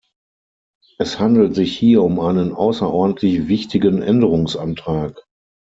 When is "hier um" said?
1.77-2.19